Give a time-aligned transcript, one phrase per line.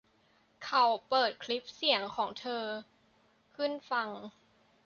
[0.65, 2.63] เขาเปิดคลิปเสียงของเธอ
[3.55, 4.09] ขึ้นฟัง